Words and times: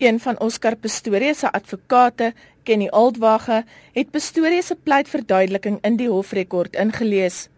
Een 0.00 0.20
van 0.20 0.38
Oscar 0.40 0.76
Pistorius 0.76 1.38
se 1.38 1.52
advokate, 1.52 2.32
Kenny 2.62 2.86
Aldwage, 2.88 3.64
het 3.92 4.10
Pistorius 4.10 4.66
se 4.66 4.74
pleitverduideliking 4.74 5.76
in 5.84 5.98
die 6.00 6.08
hofrekord 6.08 6.78
ingelees. 6.80 7.48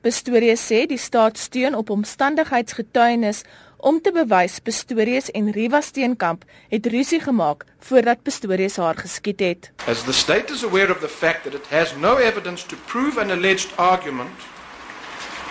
Pistorius 0.00 0.62
sê 0.64 0.86
die 0.88 0.96
staat 0.98 1.36
steun 1.36 1.76
op 1.76 1.92
omstandigheidsgetuienis 1.92 3.42
om 3.76 4.00
te 4.00 4.14
bewys 4.16 4.56
Pistorius 4.64 5.28
en 5.36 5.52
Riva 5.52 5.82
Steenkamp 5.84 6.48
het 6.72 6.86
rusie 6.86 7.20
gemaak 7.20 7.66
voordat 7.90 8.22
Pistorius 8.22 8.80
haar 8.80 8.96
geskiet 8.96 9.44
het. 9.44 9.70
As 9.84 10.06
the 10.08 10.16
state 10.16 10.52
is 10.52 10.64
aware 10.64 10.88
of 10.88 11.04
the 11.04 11.12
fact 11.20 11.44
that 11.44 11.54
it 11.54 11.68
has 11.68 11.92
no 12.00 12.16
evidence 12.16 12.66
to 12.66 12.76
prove 12.86 13.20
an 13.20 13.30
alleged 13.30 13.76
argument 13.76 14.48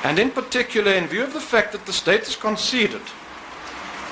and 0.01 0.17
in 0.17 0.31
particular 0.31 0.95
in 0.95 1.07
view 1.07 1.23
of 1.23 1.33
the 1.33 1.47
fact 1.53 1.71
that 1.71 1.85
the 1.85 1.93
state 1.93 2.25
has 2.25 2.37
conceded 2.37 3.18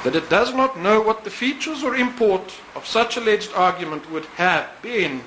that 0.04 0.16
it 0.16 0.30
does 0.30 0.54
not 0.54 0.80
know 0.80 1.02
what 1.02 1.24
the 1.24 1.30
features 1.30 1.84
or 1.84 1.96
import 1.96 2.54
of 2.76 2.86
such 2.86 3.18
alleged 3.18 3.52
argument 3.54 4.10
would 4.12 4.26
have 4.38 4.70
been. 4.82 5.22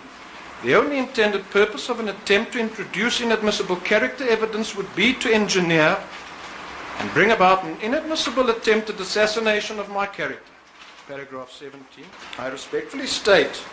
The 0.62 0.74
only 0.74 0.98
intended 0.98 1.48
purpose 1.50 1.88
of 1.88 2.00
an 2.00 2.08
attempt 2.08 2.52
to 2.52 2.60
introduce 2.60 3.20
inadmissible 3.20 3.76
character 3.76 4.28
evidence 4.28 4.76
would 4.76 4.94
be 4.94 5.14
to 5.14 5.32
engineer 5.32 5.98
and 6.98 7.12
bring 7.14 7.30
about 7.30 7.64
an 7.64 7.78
inadmissible 7.80 8.50
attempt 8.50 8.90
at 8.90 9.00
assassination 9.00 9.78
of 9.78 9.88
my 9.88 10.06
character. 10.06 10.52
Paragraph 11.08 11.50
17. 11.50 12.04
I 12.38 12.48
respectfully 12.48 13.06
state 13.06 13.64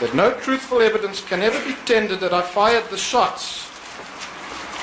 that 0.00 0.14
no 0.14 0.32
truthful 0.40 0.80
evidence 0.80 1.20
can 1.20 1.42
ever 1.42 1.62
be 1.68 1.76
tendered 1.84 2.20
that 2.20 2.32
I 2.32 2.40
fired 2.40 2.88
the 2.88 2.96
shots, 2.96 3.68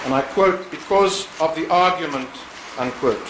and 0.06 0.14
I 0.14 0.22
quote, 0.22 0.70
because 0.70 1.28
of 1.42 1.56
the 1.56 1.68
argument, 1.70 2.30
unquote. 2.78 3.28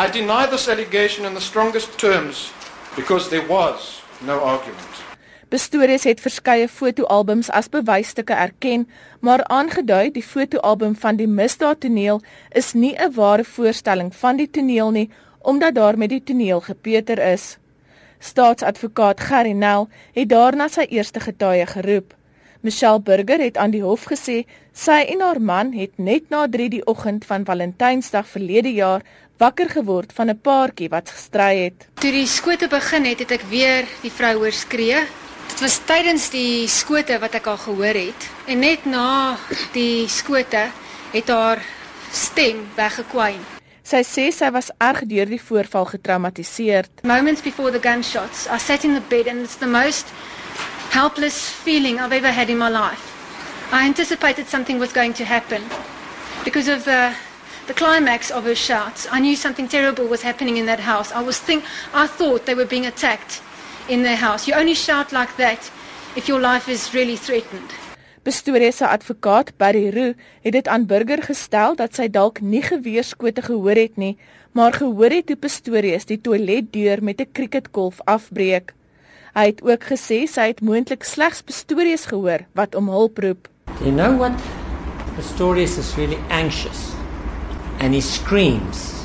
I 0.00 0.08
deny 0.08 0.46
this 0.46 0.66
allegation 0.66 1.26
in 1.26 1.34
the 1.34 1.40
strongest 1.40 1.98
terms 1.98 2.52
because 2.96 3.28
there 3.28 3.46
was 3.46 4.00
no 4.26 4.38
argument. 4.40 4.92
Bestories 5.48 6.04
het 6.04 6.20
verskeie 6.24 6.68
fotoalbums 6.68 7.50
as 7.50 7.68
bewysstukke 7.68 8.32
erken, 8.32 8.86
maar 9.20 9.44
aangedui 9.44 10.10
die 10.14 10.22
fotoalbum 10.22 10.94
van 10.96 11.18
die 11.20 11.28
misdaadtoneel 11.28 12.22
is 12.62 12.72
nie 12.72 12.94
'n 12.96 13.12
ware 13.14 13.44
voorstelling 13.44 14.14
van 14.14 14.36
die 14.36 14.50
toneel 14.50 14.90
nie, 14.90 15.10
omdat 15.38 15.74
daar 15.74 15.98
met 15.98 16.08
die 16.08 16.22
toneel 16.24 16.60
gepeter 16.60 17.18
is. 17.32 17.58
Staatsadvokaat 18.18 19.20
Gerry 19.20 19.52
Nel 19.52 19.88
het 20.12 20.28
daarna 20.28 20.68
sy 20.68 20.86
eerste 20.88 21.20
getuie 21.20 21.66
geroep. 21.66 22.14
Michelle 22.62 23.00
Burger 23.00 23.40
het 23.40 23.56
aan 23.56 23.72
die 23.72 23.80
hof 23.80 24.02
gesê 24.10 24.42
sy 24.76 24.98
en 25.14 25.22
haar 25.24 25.38
man 25.40 25.70
het 25.72 25.96
net 25.96 26.26
na 26.28 26.42
3 26.44 26.68
die 26.74 26.82
oggend 26.84 27.24
van 27.24 27.46
Valentynsdag 27.48 28.26
verlede 28.28 28.72
jaar 28.76 29.00
wakker 29.40 29.70
geword 29.72 30.12
van 30.12 30.28
'n 30.28 30.40
paartjie 30.44 30.90
wat 30.92 31.08
gestry 31.08 31.64
het. 31.64 31.88
Toe 31.94 32.12
die 32.12 32.26
skote 32.26 32.68
begin 32.68 33.04
het, 33.04 33.18
het 33.18 33.30
ek 33.30 33.44
weer 33.48 33.88
die 34.02 34.12
vrou 34.12 34.34
hoor 34.36 34.52
skree. 34.52 35.00
Dit 35.48 35.60
was 35.60 35.80
tydens 35.86 36.30
die 36.30 36.68
skote 36.68 37.18
wat 37.18 37.34
ek 37.34 37.46
al 37.46 37.56
gehoor 37.56 37.96
het 37.96 38.28
en 38.46 38.58
net 38.58 38.84
na 38.84 39.38
die 39.72 40.08
skote 40.08 40.68
het 41.12 41.28
haar 41.28 41.58
stem 42.12 42.68
weggekwyn. 42.76 43.40
Sy 43.82 44.02
sê 44.04 44.30
sy 44.30 44.50
was 44.50 44.70
erg 44.78 45.06
deur 45.06 45.26
die 45.26 45.40
voorval 45.40 45.84
getraumatiseer. 45.84 46.84
Moments 47.02 47.40
before 47.40 47.70
the 47.70 47.80
gunshots, 47.80 48.46
I 48.46 48.58
sat 48.58 48.84
in 48.84 48.94
the 48.94 49.02
bed 49.08 49.26
and 49.26 49.40
it's 49.40 49.56
the 49.56 49.66
most 49.66 50.06
helpless 50.90 51.48
feeling 51.48 52.00
I've 52.00 52.12
ever 52.12 52.32
had 52.32 52.50
in 52.50 52.58
my 52.58 52.68
life. 52.68 53.04
I 53.72 53.86
anticipated 53.86 54.48
something 54.48 54.78
was 54.78 54.92
going 54.92 55.14
to 55.14 55.24
happen 55.24 55.62
because 56.44 56.68
of 56.68 56.84
the 56.84 57.14
the 57.66 57.74
climax 57.74 58.30
of 58.32 58.42
her 58.44 58.56
shouts. 58.56 59.06
I 59.12 59.20
knew 59.20 59.36
something 59.36 59.68
terrible 59.68 60.04
was 60.06 60.22
happening 60.22 60.56
in 60.56 60.66
that 60.66 60.80
house. 60.80 61.12
I 61.12 61.22
was 61.22 61.38
think 61.38 61.62
I 61.94 62.08
thought 62.08 62.46
they 62.46 62.56
were 62.56 62.66
being 62.66 62.86
attacked 62.86 63.42
in 63.88 64.02
their 64.02 64.16
house. 64.16 64.48
You 64.48 64.54
only 64.58 64.74
shout 64.74 65.12
like 65.12 65.36
that 65.36 65.70
if 66.16 66.26
your 66.26 66.40
life 66.40 66.68
is 66.68 66.92
really 66.94 67.16
threatened. 67.16 67.70
Bestorie 68.22 68.72
se 68.72 68.86
advokaat 68.86 69.56
Barry 69.56 69.90
Roo 69.90 70.14
het 70.42 70.52
dit 70.52 70.68
aan 70.68 70.86
burger 70.86 71.22
gestel 71.22 71.76
dat 71.76 71.94
sy 71.94 72.08
dalk 72.08 72.40
nie 72.40 72.62
geweerskote 72.62 73.42
gehoor 73.42 73.78
het 73.78 73.96
nie, 73.96 74.16
maar 74.52 74.74
gehoor 74.74 75.14
het 75.14 75.30
hoe 75.30 75.38
Bestorie 75.38 75.94
die 76.06 76.20
toiletdeur 76.20 77.02
met 77.02 77.20
'n 77.20 77.32
cricketkolf 77.32 78.00
afbreek. 78.04 78.74
Hy 79.34 79.46
het 79.52 79.62
ook 79.62 79.84
gesê 79.92 80.26
sy 80.26 80.50
het 80.52 80.60
moontlik 80.60 81.04
slegs 81.04 81.44
Bestorie 81.44 81.96
gehoor 81.96 82.46
wat 82.54 82.74
om 82.74 82.88
hulp 82.88 83.18
roep. 83.18 83.48
You 83.80 83.92
know 83.92 84.18
what? 84.18 84.32
Bestorie 85.16 85.64
is 85.64 85.94
really 85.96 86.18
anxious. 86.30 86.90
and 87.80 87.94
he 87.94 88.00
screams 88.00 89.04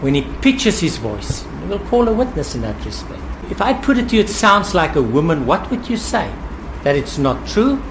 when 0.00 0.14
he 0.14 0.22
pitches 0.40 0.80
his 0.80 0.96
voice. 0.96 1.44
We'll 1.68 1.84
call 1.90 2.08
a 2.08 2.12
witness 2.12 2.54
in 2.54 2.62
that 2.62 2.82
respect. 2.84 3.20
If 3.50 3.60
I 3.60 3.74
put 3.74 3.98
it 3.98 4.08
to 4.08 4.16
you, 4.16 4.22
it 4.22 4.28
sounds 4.28 4.74
like 4.74 4.96
a 4.96 5.02
woman, 5.02 5.46
what 5.46 5.68
would 5.70 5.88
you 5.90 5.96
say? 5.96 6.30
That 6.84 6.96
it's 6.96 7.18
not 7.18 7.46
true? 7.46 7.82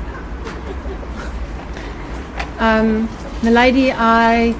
Um, 2.60 3.10
lady, 3.44 3.92
I, 3.92 4.56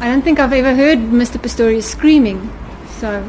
I 0.00 0.08
don't 0.08 0.22
think 0.22 0.40
I've 0.40 0.52
ever 0.52 0.74
heard 0.74 0.98
Mr. 0.98 1.38
Pistorius 1.40 1.84
screaming. 1.84 2.50
So. 2.98 3.24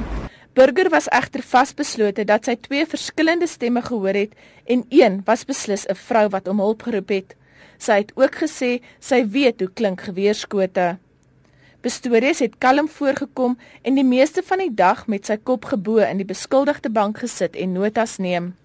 Burger 0.54 0.90
was 0.90 1.08
egter 1.08 1.40
vasbeslote 1.48 2.26
dat 2.28 2.44
sy 2.44 2.58
twee 2.60 2.84
verskillende 2.84 3.48
stemme 3.48 3.80
gehoor 3.86 4.18
het 4.20 4.34
en 4.68 4.82
een 4.92 5.22
was 5.24 5.46
beslis 5.48 5.86
'n 5.88 5.96
vrou 5.96 6.28
wat 6.30 6.48
om 6.48 6.60
hulp 6.60 6.82
geroep 6.84 7.10
het. 7.10 7.36
Sy 7.78 8.04
het 8.04 8.12
ook 8.16 8.36
gesê 8.36 8.82
sy 9.00 9.24
weet 9.28 9.60
hoe 9.60 9.72
klink 9.74 10.02
geweerskote. 10.02 10.98
Bestories 11.82 12.40
het 12.40 12.58
kalm 12.58 12.88
voorgekom 12.88 13.58
en 13.82 13.96
die 13.96 14.04
meeste 14.04 14.44
van 14.44 14.58
die 14.58 14.74
dag 14.74 15.08
met 15.08 15.26
sy 15.26 15.38
kop 15.38 15.66
gebo 15.66 15.98
in 15.98 16.18
die 16.18 16.28
beskuldigde 16.28 16.90
bank 16.90 17.18
gesit 17.18 17.56
en 17.56 17.72
notas 17.72 18.18
neem. 18.18 18.56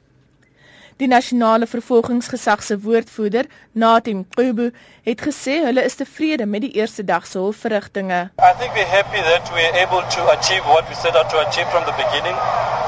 Die 0.96 1.08
nasionale 1.08 1.66
vervolgingsgesag 1.68 2.62
se 2.64 2.78
woordvoerder, 2.80 3.44
Natim 3.76 4.22
Qubu, 4.32 4.70
het 5.04 5.20
gesê 5.20 5.58
hulle 5.66 5.82
is 5.84 5.98
tevrede 6.00 6.46
met 6.48 6.62
die 6.64 6.70
eerste 6.80 7.04
dag 7.04 7.26
se 7.28 7.36
hofverrigtinge. 7.36 8.20
I 8.40 8.52
think 8.56 8.72
we're 8.72 8.88
happy 8.88 9.20
that 9.28 9.44
we're 9.52 9.76
able 9.76 10.00
to 10.00 10.20
achieve 10.32 10.64
what 10.64 10.88
we 10.88 10.96
set 10.96 11.12
out 11.12 11.28
to 11.28 11.36
achieve 11.44 11.68
from 11.68 11.84
the 11.84 11.92
beginning. 12.00 12.32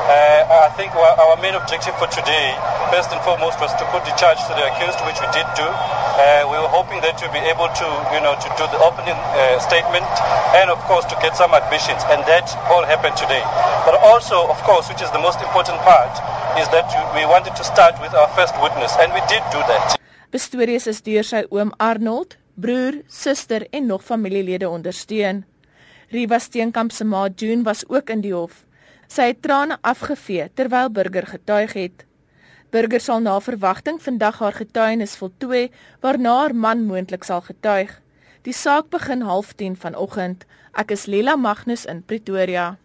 Uh, 0.08 0.40
I 0.48 0.72
think 0.80 0.96
our 0.96 1.36
main 1.44 1.52
objective 1.52 1.92
for 2.00 2.08
today, 2.08 2.56
first 2.88 3.12
and 3.12 3.20
foremost, 3.28 3.60
was 3.60 3.76
to 3.76 3.84
put 3.92 4.00
the 4.08 4.16
charge 4.16 4.40
to 4.48 4.56
the 4.56 4.64
accused, 4.72 5.04
which 5.04 5.20
we 5.20 5.28
did 5.36 5.44
do. 5.52 5.68
Uh, 5.68 6.48
we 6.48 6.56
were 6.56 6.72
hoping 6.72 7.04
that 7.04 7.20
we'd 7.20 7.36
be 7.36 7.44
able 7.44 7.68
to, 7.68 7.86
you 8.16 8.24
know, 8.24 8.32
to 8.40 8.48
do 8.56 8.64
the 8.72 8.80
opening 8.80 9.20
uh, 9.36 9.60
statement 9.60 10.08
and, 10.56 10.72
of 10.72 10.80
course, 10.88 11.04
to 11.12 11.16
get 11.20 11.36
some 11.36 11.52
admissions, 11.52 12.00
and 12.08 12.24
that 12.24 12.48
all 12.72 12.88
happened 12.88 13.20
today. 13.20 13.44
But 13.84 14.00
also, 14.00 14.48
of 14.48 14.56
course, 14.64 14.88
which 14.88 15.04
is 15.04 15.12
the 15.12 15.20
most 15.20 15.44
important 15.44 15.76
part, 15.84 16.16
is 16.60 16.68
that 16.68 16.90
we 17.14 17.22
wanted 17.26 17.54
to 17.54 17.64
start 17.64 17.94
with 18.02 18.12
our 18.14 18.28
first 18.36 18.54
witness 18.62 18.92
and 18.98 19.12
we 19.12 19.22
did 19.30 19.42
do 19.54 19.60
that. 19.70 19.94
Bestories 20.34 20.86
is 20.90 20.98
deur 21.06 21.22
sy 21.22 21.44
oom 21.54 21.70
Arnold, 21.78 22.34
broer, 22.58 23.02
suster 23.06 23.66
en 23.70 23.86
nog 23.86 24.02
familielede 24.02 24.68
ondersteun. 24.68 25.44
Riva 26.10 26.38
Steenkamp 26.42 26.92
se 26.92 27.04
ma 27.04 27.28
June 27.28 27.62
was 27.62 27.84
ook 27.88 28.10
in 28.10 28.24
die 28.26 28.34
hof. 28.34 28.64
Sy 29.06 29.30
het 29.30 29.42
trane 29.42 29.78
afgevee 29.80 30.48
terwyl 30.54 30.90
Burger 30.90 31.28
getuig 31.30 31.76
het. 31.78 32.04
Burger 32.74 33.00
sal 33.00 33.22
na 33.22 33.38
verwagting 33.40 34.02
vandag 34.02 34.42
haar 34.42 34.58
getuienis 34.58 35.16
voltooi 35.16 35.68
waarna 36.02 36.34
haar 36.40 36.54
man 36.54 36.84
moontlik 36.90 37.24
sal 37.24 37.44
getuig. 37.46 37.94
Die 38.42 38.56
saak 38.56 38.90
begin 38.90 39.22
09:30 39.22 39.78
vanoggend. 39.86 40.44
Ek 40.74 40.90
is 40.90 41.06
Lela 41.06 41.36
Magnus 41.36 41.84
in 41.84 42.02
Pretoria. 42.02 42.76